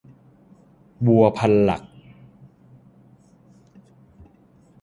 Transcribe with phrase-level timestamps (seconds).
[1.07, 1.83] วัวพันหลัก